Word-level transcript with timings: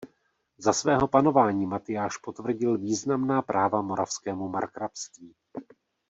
Za 0.57 0.73
svého 0.73 1.07
panování 1.07 1.65
Matyáš 1.65 2.17
potvrdil 2.17 2.77
významná 2.77 3.41
práva 3.41 3.81
Moravskému 3.81 4.49
markrabství. 4.49 5.35